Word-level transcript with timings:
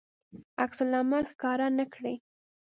عکس 0.63 0.79
العمل 0.85 1.23
ښکاره 1.31 1.67
نه 1.77 1.85
کړي. 1.93 2.13